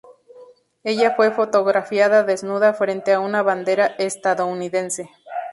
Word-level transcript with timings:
Ella 0.83 1.13
fue 1.15 1.29
fotografiada 1.29 2.23
desnuda 2.23 2.73
frente 2.73 3.13
a 3.13 3.19
una 3.19 3.43
bandera 3.43 3.85
estadounidense. 3.99 5.11